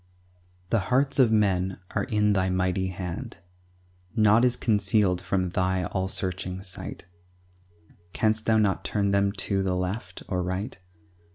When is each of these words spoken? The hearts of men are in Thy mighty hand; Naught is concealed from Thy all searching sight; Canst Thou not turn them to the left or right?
The 0.71 0.79
hearts 0.89 1.19
of 1.19 1.31
men 1.31 1.77
are 1.91 2.05
in 2.05 2.33
Thy 2.33 2.49
mighty 2.49 2.87
hand; 2.87 3.37
Naught 4.15 4.43
is 4.45 4.55
concealed 4.55 5.21
from 5.21 5.49
Thy 5.51 5.83
all 5.85 6.07
searching 6.07 6.63
sight; 6.63 7.05
Canst 8.11 8.47
Thou 8.47 8.57
not 8.57 8.83
turn 8.83 9.11
them 9.11 9.31
to 9.33 9.61
the 9.61 9.75
left 9.75 10.23
or 10.27 10.41
right? 10.41 10.79